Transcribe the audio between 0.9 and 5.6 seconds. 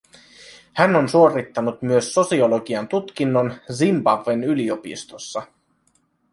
on suorittanut myös sosiologian tutkinnon Zimbabwen yliopistossa